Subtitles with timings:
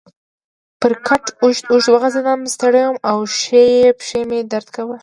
[0.79, 4.97] پر کټ اوږد اوږد وغځېدم، ستړی وم او ښۍ پښې مې درد کاوه.